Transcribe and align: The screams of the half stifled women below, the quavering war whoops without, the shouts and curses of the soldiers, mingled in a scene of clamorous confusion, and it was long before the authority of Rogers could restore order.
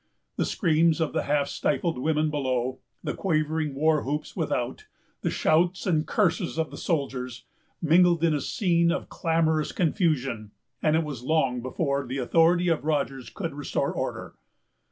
The 0.35 0.45
screams 0.47 0.99
of 0.99 1.13
the 1.13 1.21
half 1.25 1.47
stifled 1.47 1.99
women 1.99 2.31
below, 2.31 2.79
the 3.03 3.13
quavering 3.13 3.75
war 3.75 4.01
whoops 4.03 4.35
without, 4.35 4.87
the 5.21 5.29
shouts 5.29 5.85
and 5.85 6.07
curses 6.07 6.57
of 6.57 6.71
the 6.71 6.77
soldiers, 6.77 7.45
mingled 7.83 8.23
in 8.23 8.33
a 8.33 8.41
scene 8.41 8.91
of 8.91 9.09
clamorous 9.09 9.71
confusion, 9.71 10.53
and 10.81 10.95
it 10.95 11.03
was 11.03 11.21
long 11.21 11.61
before 11.61 12.03
the 12.07 12.17
authority 12.17 12.67
of 12.67 12.83
Rogers 12.83 13.29
could 13.29 13.53
restore 13.53 13.91
order. 13.91 14.33